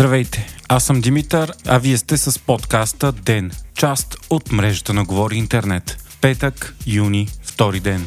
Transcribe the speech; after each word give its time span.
Здравейте, 0.00 0.46
аз 0.68 0.84
съм 0.84 1.00
Димитър, 1.00 1.52
а 1.66 1.78
вие 1.78 1.98
сте 1.98 2.16
с 2.16 2.38
подкаста 2.38 3.12
ДЕН, 3.12 3.50
част 3.74 4.16
от 4.30 4.52
мрежата 4.52 4.94
на 4.94 5.04
Говори 5.04 5.36
Интернет. 5.36 5.96
Петък, 6.20 6.74
юни, 6.86 7.28
втори 7.42 7.80
ден. 7.80 8.06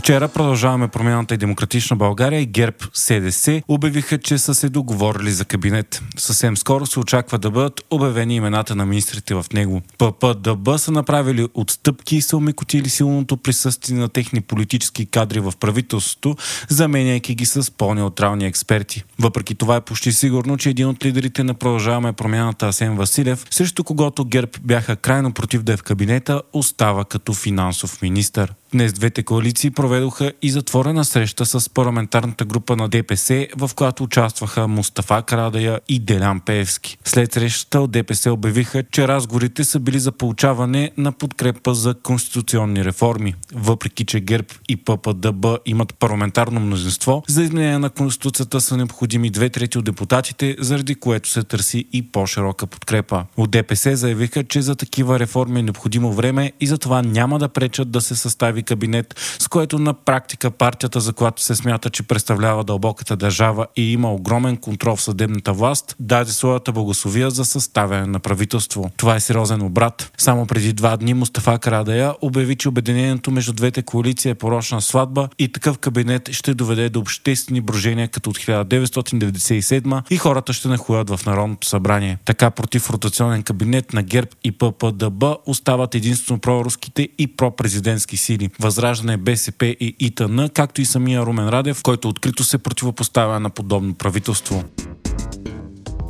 Вчера 0.00 0.28
продължаваме 0.28 0.88
промяната 0.88 1.34
и 1.34 1.38
Демократична 1.38 1.96
България 1.96 2.40
и 2.40 2.46
ГЕРБ 2.46 2.76
СДС 2.92 3.62
обявиха, 3.68 4.18
че 4.18 4.38
са 4.38 4.54
се 4.54 4.68
договорили 4.68 5.30
за 5.30 5.44
кабинет. 5.44 6.02
Съвсем 6.16 6.56
скоро 6.56 6.86
се 6.86 7.00
очаква 7.00 7.38
да 7.38 7.50
бъдат 7.50 7.80
обявени 7.90 8.36
имената 8.36 8.76
на 8.76 8.86
министрите 8.86 9.34
в 9.34 9.46
него. 9.54 9.82
ППДБ 9.98 10.78
са 10.78 10.92
направили 10.92 11.48
отстъпки 11.54 12.16
и 12.16 12.22
са 12.22 12.36
омекотили 12.36 12.88
силното 12.88 13.36
присъствие 13.36 13.98
на 13.98 14.08
техни 14.08 14.40
политически 14.40 15.06
кадри 15.06 15.40
в 15.40 15.52
правителството, 15.60 16.36
заменяйки 16.68 17.34
ги 17.34 17.46
с 17.46 17.70
по-неутрални 17.70 18.46
експерти. 18.46 19.04
Въпреки 19.18 19.54
това 19.54 19.76
е 19.76 19.80
почти 19.80 20.12
сигурно, 20.12 20.56
че 20.56 20.70
един 20.70 20.88
от 20.88 21.04
лидерите 21.04 21.44
на 21.44 21.54
Продължаваме 21.54 22.12
промяната 22.12 22.66
Асен 22.66 22.96
Василев, 22.96 23.46
срещу 23.50 23.84
когото 23.84 24.24
ГЕРБ 24.24 24.50
бяха 24.62 24.96
крайно 24.96 25.32
против 25.32 25.62
да 25.62 25.72
е 25.72 25.76
в 25.76 25.82
кабинета, 25.82 26.42
остава 26.52 27.04
като 27.04 27.34
финансов 27.34 28.02
министър. 28.02 28.54
Днес 28.72 28.92
двете 28.92 29.22
коалиции 29.22 29.70
проведоха 29.70 30.32
и 30.42 30.50
затворена 30.50 31.04
среща 31.04 31.46
с 31.46 31.70
парламентарната 31.70 32.44
група 32.44 32.76
на 32.76 32.88
ДПС, 32.88 33.46
в 33.56 33.70
която 33.74 34.02
участваха 34.02 34.68
Мустафа 34.68 35.22
Карадая 35.22 35.80
и 35.88 35.98
Делян 35.98 36.40
Пеевски. 36.40 36.98
След 37.04 37.32
срещата 37.32 37.80
от 37.80 37.90
ДПС 37.90 38.32
обявиха, 38.32 38.84
че 38.92 39.08
разговорите 39.08 39.64
са 39.64 39.80
били 39.80 40.00
за 40.00 40.12
получаване 40.12 40.90
на 40.96 41.12
подкрепа 41.12 41.74
за 41.74 41.94
конституционни 41.94 42.84
реформи. 42.84 43.34
Въпреки, 43.54 44.04
че 44.04 44.20
ГЕРБ 44.20 44.46
и 44.68 44.76
ППДБ 44.76 45.46
имат 45.66 45.94
парламентарно 45.94 46.60
мнозинство, 46.60 47.22
за 47.28 47.42
изменение 47.42 47.78
на 47.78 47.90
Конституцията 47.90 48.60
са 48.60 48.76
необходими 48.76 49.30
две 49.30 49.48
трети 49.48 49.78
от 49.78 49.84
депутатите, 49.84 50.56
заради 50.58 50.94
което 50.94 51.28
се 51.28 51.42
търси 51.42 51.84
и 51.92 52.12
по-широка 52.12 52.66
подкрепа. 52.66 53.24
От 53.36 53.50
ДПС 53.50 53.96
заявиха, 53.96 54.44
че 54.44 54.62
за 54.62 54.76
такива 54.76 55.18
реформи 55.18 55.60
е 55.60 55.62
необходимо 55.62 56.12
време 56.12 56.52
и 56.60 56.66
затова 56.66 57.02
няма 57.02 57.38
да 57.38 57.48
пречат 57.48 57.90
да 57.90 58.00
се 58.00 58.16
състави 58.16 58.59
нови 58.60 58.62
кабинет, 58.62 59.14
с 59.38 59.48
което 59.48 59.78
на 59.78 59.94
практика 59.94 60.50
партията, 60.50 61.00
за 61.00 61.12
която 61.12 61.42
се 61.42 61.54
смята, 61.54 61.90
че 61.90 62.02
представлява 62.02 62.64
дълбоката 62.64 63.16
държава 63.16 63.66
и 63.76 63.92
има 63.92 64.12
огромен 64.12 64.56
контрол 64.56 64.96
в 64.96 65.02
съдебната 65.02 65.52
власт, 65.52 65.96
даде 66.00 66.32
своята 66.32 66.72
благословия 66.72 67.30
за 67.30 67.44
съставяне 67.44 68.06
на 68.06 68.20
правителство. 68.20 68.90
Това 68.96 69.16
е 69.16 69.20
сериозен 69.20 69.62
обрат. 69.62 70.12
Само 70.18 70.46
преди 70.46 70.72
два 70.72 70.96
дни 70.96 71.14
Мустафа 71.14 71.58
Карадая 71.58 72.14
обяви, 72.22 72.56
че 72.56 72.68
обединението 72.68 73.30
между 73.30 73.52
двете 73.52 73.82
коалиции 73.82 74.30
е 74.30 74.34
порочна 74.34 74.80
сватба 74.80 75.28
и 75.38 75.52
такъв 75.52 75.78
кабинет 75.78 76.28
ще 76.32 76.54
доведе 76.54 76.88
до 76.88 77.00
обществени 77.00 77.60
брожения 77.60 78.08
като 78.08 78.30
от 78.30 78.38
1997 78.38 80.02
и 80.10 80.16
хората 80.16 80.52
ще 80.52 80.68
нахуят 80.68 81.10
в 81.10 81.26
Народното 81.26 81.68
събрание. 81.68 82.18
Така 82.24 82.50
против 82.50 82.90
ротационен 82.90 83.42
кабинет 83.42 83.92
на 83.92 84.02
ГЕРБ 84.02 84.30
и 84.44 84.52
ППДБ 84.52 85.24
остават 85.46 85.94
единствено 85.94 86.40
проруските 86.40 87.08
и 87.18 87.26
пропрезидентски 87.36 88.16
сили. 88.16 88.49
Възраждане, 88.58 89.16
БСП 89.16 89.66
и 89.66 89.96
ИТН, 89.98 90.46
както 90.54 90.80
и 90.80 90.84
самия 90.84 91.22
Румен 91.22 91.48
Радев, 91.48 91.82
който 91.82 92.08
открито 92.08 92.44
се 92.44 92.58
противопоставя 92.58 93.40
на 93.40 93.50
подобно 93.50 93.94
правителство. 93.94 94.64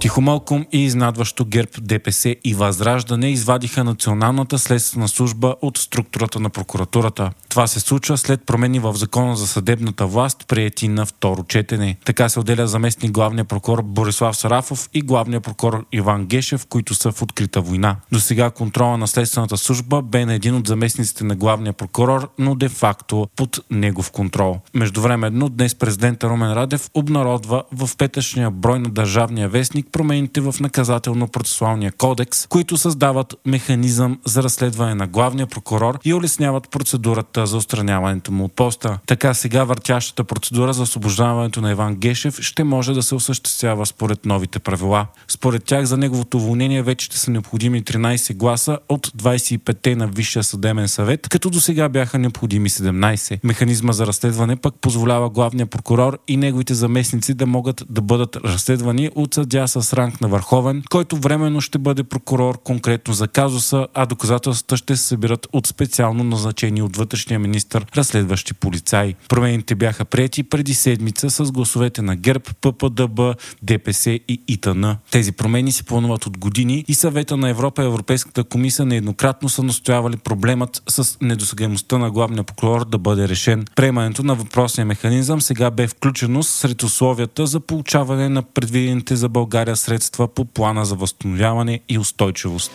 Тихомълком 0.00 0.66
и 0.72 0.84
изнадващо 0.84 1.44
ГЕРБ, 1.44 1.70
ДПС 1.80 2.36
и 2.44 2.54
Възраждане 2.54 3.30
извадиха 3.30 3.84
Националната 3.84 4.58
следствена 4.58 5.08
служба 5.08 5.54
от 5.62 5.78
структурата 5.78 6.40
на 6.40 6.50
прокуратурата. 6.50 7.32
Това 7.48 7.66
се 7.66 7.80
случва 7.80 8.18
след 8.18 8.46
промени 8.46 8.78
в 8.78 8.94
закона 8.94 9.36
за 9.36 9.46
съдебната 9.46 10.06
власт, 10.06 10.44
приети 10.48 10.88
на 10.88 11.06
второ 11.06 11.44
четене. 11.44 11.96
Така 12.04 12.28
се 12.28 12.40
отделя 12.40 12.66
заместник 12.66 13.10
главния 13.10 13.44
прокурор 13.44 13.82
Борислав 13.82 14.36
Сарафов 14.36 14.88
и 14.94 15.02
главния 15.02 15.40
прокурор 15.40 15.86
Иван 15.92 16.26
Гешев, 16.26 16.66
които 16.66 16.94
са 16.94 17.12
в 17.12 17.22
открита 17.22 17.60
война. 17.60 17.96
До 18.12 18.20
сега 18.20 18.50
контрола 18.50 18.98
на 18.98 19.08
следствената 19.08 19.56
служба 19.56 20.02
бе 20.02 20.26
на 20.26 20.34
един 20.34 20.54
от 20.54 20.66
заместниците 20.66 21.24
на 21.24 21.36
главния 21.36 21.72
прокурор, 21.72 22.30
но 22.38 22.54
де-факто 22.54 23.28
под 23.36 23.60
негов 23.70 24.10
контрол. 24.10 24.60
Междувременно 24.74 25.48
днес 25.48 25.74
президента 25.74 26.28
Румен 26.28 26.52
Радев 26.52 26.90
обнародва 26.94 27.62
в 27.72 27.90
петъчния 27.96 28.50
брой 28.50 28.78
на 28.78 28.88
Държавния 28.88 29.48
вестник 29.48 29.89
промените 29.92 30.40
в 30.40 30.52
наказателно-процесуалния 30.52 31.92
кодекс, 31.96 32.46
които 32.46 32.76
създават 32.76 33.34
механизъм 33.46 34.18
за 34.26 34.42
разследване 34.42 34.94
на 34.94 35.06
главния 35.06 35.46
прокурор 35.46 35.98
и 36.04 36.14
улесняват 36.14 36.70
процедурата 36.70 37.46
за 37.46 37.56
устраняването 37.56 38.32
му 38.32 38.44
от 38.44 38.52
поста. 38.52 38.98
Така 39.06 39.34
сега 39.34 39.64
въртящата 39.64 40.24
процедура 40.24 40.72
за 40.72 40.82
освобождаването 40.82 41.60
на 41.60 41.70
Иван 41.70 41.94
Гешев 41.94 42.40
ще 42.40 42.64
може 42.64 42.92
да 42.92 43.02
се 43.02 43.14
осъществява 43.14 43.86
според 43.86 44.26
новите 44.26 44.58
правила. 44.58 45.06
Според 45.28 45.64
тях 45.64 45.84
за 45.84 45.96
неговото 45.96 46.36
уволнение 46.36 46.82
вече 46.82 47.06
ще 47.06 47.18
са 47.18 47.30
необходими 47.30 47.82
13 47.82 48.36
гласа 48.36 48.78
от 48.88 49.06
25-те 49.06 49.96
на 49.96 50.06
Висшия 50.06 50.42
съдебен 50.42 50.88
съвет, 50.88 51.28
като 51.28 51.50
до 51.50 51.60
сега 51.60 51.88
бяха 51.88 52.18
необходими 52.18 52.70
17. 52.70 53.40
Механизма 53.44 53.92
за 53.92 54.06
разследване 54.06 54.56
пък 54.56 54.74
позволява 54.80 55.30
главния 55.30 55.66
прокурор 55.66 56.18
и 56.28 56.36
неговите 56.36 56.74
заместници 56.74 57.34
да 57.34 57.46
могат 57.46 57.84
да 57.90 58.00
бъдат 58.00 58.36
разследвани 58.36 59.10
от 59.14 59.34
съдя 59.34 59.68
с 59.68 59.79
с 59.82 59.92
ранг 59.92 60.20
на 60.20 60.28
върховен, 60.28 60.82
който 60.90 61.16
временно 61.16 61.60
ще 61.60 61.78
бъде 61.78 62.02
прокурор 62.02 62.58
конкретно 62.64 63.14
за 63.14 63.28
казуса, 63.28 63.86
а 63.94 64.06
доказателствата 64.06 64.76
ще 64.76 64.96
се 64.96 65.06
събират 65.06 65.46
от 65.52 65.66
специално 65.66 66.24
назначени 66.24 66.82
от 66.82 66.96
вътрешния 66.96 67.38
министр 67.38 67.82
разследващи 67.96 68.54
полицаи. 68.54 69.14
Промените 69.28 69.74
бяха 69.74 70.04
прети 70.04 70.42
преди 70.42 70.74
седмица 70.74 71.30
с 71.30 71.52
гласовете 71.52 72.02
на 72.02 72.16
ГЕРБ, 72.16 72.44
ППДБ, 72.60 73.20
ДПС 73.62 74.10
и 74.10 74.42
ИТН. 74.48 74.84
Тези 75.10 75.32
промени 75.32 75.72
се 75.72 75.82
плануват 75.82 76.26
от 76.26 76.38
години 76.38 76.84
и 76.88 76.94
съвета 76.94 77.36
на 77.36 77.48
Европа 77.48 77.82
и 77.82 77.86
Европейската 77.86 78.44
комисия 78.44 78.86
нееднократно 78.86 79.48
са 79.48 79.62
настоявали 79.62 80.16
проблемът 80.16 80.82
с 80.88 81.16
недосегаемостта 81.20 81.98
на 81.98 82.10
главния 82.10 82.44
прокурор 82.44 82.84
да 82.84 82.98
бъде 82.98 83.28
решен. 83.28 83.64
Приемането 83.76 84.22
на 84.22 84.34
въпросния 84.34 84.86
механизъм 84.86 85.40
сега 85.40 85.70
бе 85.70 85.86
включено 85.86 86.42
сред 86.42 86.82
условията 86.82 87.46
за 87.46 87.60
получаване 87.60 88.28
на 88.28 88.42
предвидените 88.42 89.16
за 89.16 89.28
България 89.28 89.69
средства 89.76 90.28
по 90.28 90.44
плана 90.44 90.84
за 90.84 90.94
възстановяване 90.94 91.80
и 91.88 91.98
устойчивост. 91.98 92.72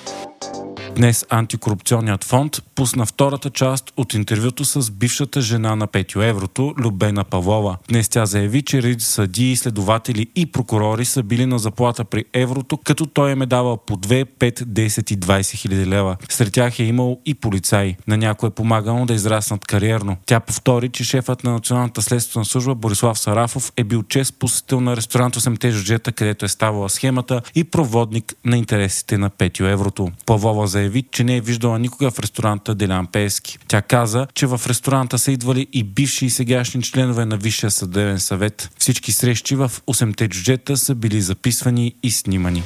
Днес 0.95 1.25
антикорупционният 1.29 2.23
фонд 2.23 2.61
пусна 2.75 3.05
втората 3.05 3.49
част 3.49 3.93
от 3.97 4.13
интервюто 4.13 4.65
с 4.65 4.91
бившата 4.91 5.41
жена 5.41 5.75
на 5.75 5.87
Петио 5.87 6.21
Еврото, 6.21 6.73
Любена 6.77 7.23
Павлова. 7.23 7.77
Днес 7.89 8.09
тя 8.09 8.25
заяви, 8.25 8.61
че 8.61 8.81
реди 8.81 9.03
съдии, 9.03 9.55
следователи 9.55 10.27
и 10.35 10.45
прокурори 10.45 11.05
са 11.05 11.23
били 11.23 11.45
на 11.45 11.59
заплата 11.59 12.05
при 12.05 12.25
Еврото, 12.33 12.77
като 12.77 13.05
той 13.05 13.31
им 13.31 13.41
е 13.41 13.45
давал 13.45 13.77
по 13.77 13.97
2, 13.97 14.25
5, 14.39 14.63
10 14.63 15.11
и 15.11 15.19
20 15.19 15.55
хиляди 15.55 15.85
лева. 15.85 16.17
Сред 16.29 16.53
тях 16.53 16.79
е 16.79 16.83
имал 16.83 17.19
и 17.25 17.33
полицаи. 17.33 17.95
На 18.07 18.17
някой 18.17 18.47
е 18.47 18.51
помагало 18.51 19.05
да 19.05 19.13
израснат 19.13 19.65
кариерно. 19.65 20.17
Тя 20.25 20.39
повтори, 20.39 20.89
че 20.89 21.03
шефът 21.03 21.43
на 21.43 21.51
Националната 21.51 22.01
следствена 22.01 22.45
служба 22.45 22.75
Борислав 22.75 23.19
Сарафов 23.19 23.71
е 23.77 23.83
бил 23.83 24.03
чест 24.03 24.33
посетител 24.39 24.81
на 24.81 24.97
ресторант 24.97 25.35
8 25.35 25.69
жуджета, 25.71 26.11
където 26.11 26.45
е 26.45 26.47
ставала 26.47 26.89
схемата 26.89 27.41
и 27.55 27.63
проводник 27.63 28.33
на 28.45 28.57
интересите 28.57 29.17
на 29.17 29.29
Петио 29.29 29.65
Еврото. 29.65 30.11
Павлова 30.25 30.67
заяви, 30.67 30.84
заяви, 30.85 31.03
че 31.11 31.23
не 31.23 31.37
е 31.37 31.41
виждала 31.41 31.79
никога 31.79 32.11
в 32.11 32.19
ресторанта 32.19 32.75
Делян 32.75 33.07
Пески. 33.07 33.57
Тя 33.67 33.81
каза, 33.81 34.27
че 34.33 34.47
в 34.47 34.61
ресторанта 34.67 35.19
са 35.19 35.31
идвали 35.31 35.67
и 35.73 35.83
бивши 35.83 36.25
и 36.25 36.29
сегашни 36.29 36.83
членове 36.83 37.25
на 37.25 37.37
Висшия 37.37 37.71
съдебен 37.71 38.19
съвет. 38.19 38.69
Всички 38.77 39.11
срещи 39.11 39.55
в 39.55 39.71
8-те 39.87 40.27
джуджета 40.27 40.77
са 40.77 40.95
били 40.95 41.21
записвани 41.21 41.95
и 42.03 42.11
снимани. 42.11 42.63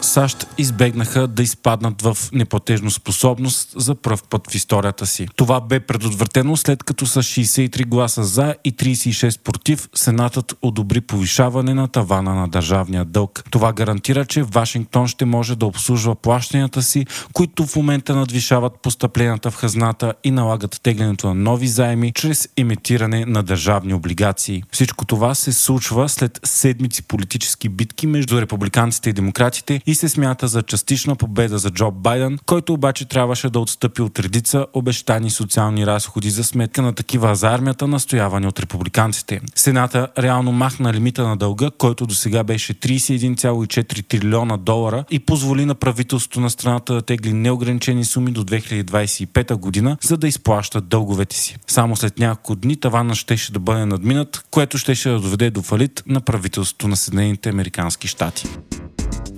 САЩ 0.00 0.46
избегнаха 0.58 1.26
да 1.26 1.42
изпаднат 1.42 2.02
в 2.02 2.18
неплатежно 2.32 2.90
способност 2.90 3.72
за 3.76 3.94
пръв 3.94 4.22
път 4.22 4.50
в 4.50 4.54
историята 4.54 5.06
си. 5.06 5.28
Това 5.36 5.60
бе 5.60 5.80
предотвратено 5.80 6.56
след 6.56 6.82
като 6.82 7.06
с 7.06 7.22
63 7.22 7.86
гласа 7.86 8.24
за 8.24 8.54
и 8.64 8.72
36 8.72 9.40
против 9.40 9.88
Сенатът 9.94 10.54
одобри 10.62 11.00
повишаване 11.00 11.74
на 11.74 11.88
тавана 11.88 12.34
на 12.34 12.48
държавния 12.48 13.04
дълг. 13.04 13.44
Това 13.50 13.72
гарантира, 13.72 14.24
че 14.24 14.42
Вашингтон 14.42 15.08
ще 15.08 15.24
може 15.24 15.56
да 15.56 15.66
обслужва 15.66 16.14
плащанията 16.14 16.82
си, 16.82 17.06
които 17.32 17.66
в 17.66 17.76
момента 17.76 18.14
надвишават 18.14 18.72
постъпленията 18.82 19.50
в 19.50 19.56
хазната 19.56 20.14
и 20.24 20.30
налагат 20.30 20.80
теглянето 20.82 21.26
на 21.26 21.34
нови 21.34 21.68
заеми 21.68 22.12
чрез 22.14 22.48
имитиране 22.56 23.24
на 23.26 23.42
държавни 23.42 23.94
облигации. 23.94 24.62
Всичко 24.72 25.04
това 25.04 25.34
се 25.34 25.52
случва 25.52 26.08
след 26.08 26.40
седмици 26.44 27.02
политически 27.02 27.68
битки 27.68 28.06
между 28.06 28.40
републиканците 28.40 29.10
и 29.10 29.12
демократите 29.12 29.80
и 29.86 29.94
се 29.94 30.08
смята 30.08 30.48
за 30.48 30.62
частична 30.62 31.16
победа 31.16 31.58
за 31.58 31.70
Джо 31.70 31.90
Байден, 31.90 32.38
който 32.46 32.72
обаче 32.72 33.04
трябваше 33.04 33.50
да 33.50 33.60
отстъпи 33.60 34.02
от 34.02 34.18
редица 34.18 34.66
обещани 34.72 35.30
социални 35.30 35.86
разходи 35.86 36.30
за 36.30 36.44
сметка 36.44 36.82
на 36.82 36.92
такива 36.92 37.34
за 37.34 37.48
армията, 37.48 37.86
настоявани 37.86 38.46
от 38.46 38.60
републиканците. 38.60 39.40
Сената 39.54 40.08
реално 40.18 40.52
махна 40.52 40.92
лимита 40.92 41.28
на 41.28 41.36
дълга, 41.36 41.70
който 41.78 42.06
до 42.06 42.14
сега 42.14 42.44
беше 42.44 42.74
31,4 42.74 44.08
трилиона 44.08 44.56
долара 44.56 45.04
и 45.10 45.18
позволи 45.18 45.64
на 45.64 45.74
правителството 45.74 46.40
на 46.40 46.50
страната 46.50 46.94
да 46.94 47.02
тегли 47.02 47.32
неограничени 47.32 48.04
суми 48.04 48.32
до 48.32 48.44
2025 48.44 49.54
година, 49.54 49.96
за 50.02 50.16
да 50.16 50.28
изплащат 50.28 50.88
дълговете 50.88 51.36
си. 51.36 51.56
Само 51.66 51.96
след 51.96 52.18
няколко 52.18 52.56
дни 52.56 52.76
тавана 52.76 53.14
щеше 53.14 53.52
да 53.52 53.58
бъде 53.58 53.86
надминат, 53.86 54.44
което 54.50 54.78
щеше 54.78 55.08
да 55.08 55.20
доведе 55.20 55.50
до 55.50 55.62
фалит 55.62 56.02
на 56.06 56.20
правителството 56.20 56.88
на 56.88 56.96
Съединените 56.96 57.48
Американски 57.48 58.08
щати. 58.08 58.48